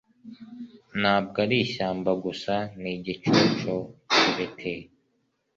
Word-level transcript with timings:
ntabwo 0.99 1.35
ari 1.45 1.55
ishyamba 1.65 2.11
gusa 2.23 2.53
nigicucu 2.81 3.75
cyibiti 4.13 4.73